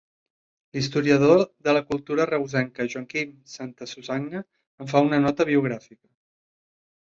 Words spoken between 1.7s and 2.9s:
la cultura reusenca